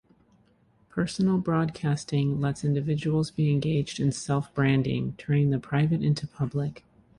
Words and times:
Personal 0.89 1.37
broadcasting 1.37 2.39
lets 2.41 2.63
individuals 2.63 3.29
be 3.29 3.51
engaged 3.51 3.99
in 3.99 4.11
self-branding, 4.11 5.13
turning 5.19 5.51
the 5.51 5.59
private 5.59 6.01
into 6.01 6.25
public. 6.25 6.83